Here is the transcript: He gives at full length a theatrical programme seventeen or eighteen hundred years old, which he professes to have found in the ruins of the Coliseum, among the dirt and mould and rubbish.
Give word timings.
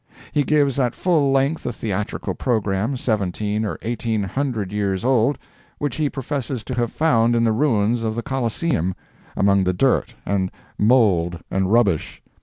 He 0.31 0.41
gives 0.43 0.79
at 0.79 0.95
full 0.95 1.31
length 1.31 1.63
a 1.63 1.71
theatrical 1.71 2.33
programme 2.33 2.97
seventeen 2.97 3.63
or 3.63 3.77
eighteen 3.83 4.23
hundred 4.23 4.71
years 4.71 5.05
old, 5.05 5.37
which 5.77 5.97
he 5.97 6.09
professes 6.09 6.63
to 6.63 6.73
have 6.73 6.91
found 6.91 7.35
in 7.35 7.43
the 7.43 7.51
ruins 7.51 8.01
of 8.01 8.15
the 8.15 8.23
Coliseum, 8.23 8.95
among 9.37 9.63
the 9.63 9.73
dirt 9.73 10.15
and 10.25 10.49
mould 10.79 11.39
and 11.51 11.71
rubbish. 11.71 12.19